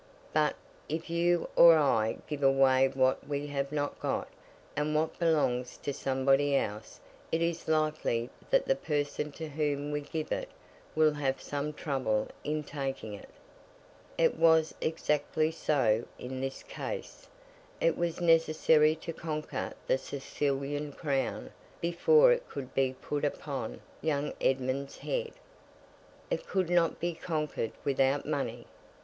[0.33, 0.55] But,
[0.89, 4.27] if you or I give away what we have not got,
[4.75, 6.99] and what belongs to somebody else,
[7.31, 10.49] it is likely that the person to whom we give it,
[10.95, 13.29] will have some trouble in taking it.
[14.17, 17.27] It was exactly so in this case.
[17.79, 24.33] It was necessary to conquer the Sicilian Crown before it could be put upon young
[24.41, 25.33] Edmund's head.
[26.31, 28.65] It could not be conquered without money.